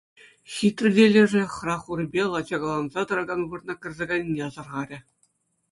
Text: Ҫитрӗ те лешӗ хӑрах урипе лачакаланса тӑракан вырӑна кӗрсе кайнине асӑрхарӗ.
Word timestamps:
Ҫитрӗ 0.53 0.89
те 0.95 1.03
лешӗ 1.13 1.43
хӑрах 1.55 1.83
урипе 1.97 2.23
лачакаланса 2.31 3.01
тӑракан 3.11 3.41
вырӑна 3.53 3.75
кӗрсе 3.83 4.05
кайнине 4.15 4.43
асӑрхарӗ. 4.49 4.99